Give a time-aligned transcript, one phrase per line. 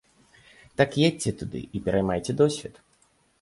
[0.81, 2.75] Так едзьце туды і пераймайце досвед.